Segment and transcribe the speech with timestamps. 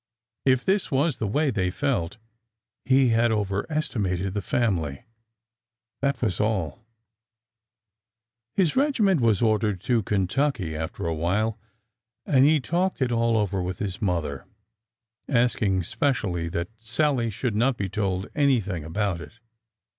[0.45, 2.17] If this was the way they felt,
[2.85, 5.03] he had overesti mated the family—
[6.01, 6.83] that was all!
[8.55, 11.59] His regiment was ordered to Kentucky after a while,
[12.25, 14.45] and he talked it all over with his mother,—
[15.29, 19.33] asking spe cially that Sallie should not be told anything about it.